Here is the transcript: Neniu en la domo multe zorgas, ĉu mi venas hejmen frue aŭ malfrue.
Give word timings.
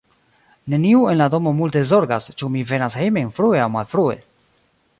Neniu 0.73 1.01
en 1.11 1.19
la 1.19 1.27
domo 1.33 1.53
multe 1.59 1.83
zorgas, 1.91 2.29
ĉu 2.41 2.49
mi 2.55 2.65
venas 2.71 2.97
hejmen 3.03 3.31
frue 3.37 3.61
aŭ 3.67 3.69
malfrue. 3.75 4.17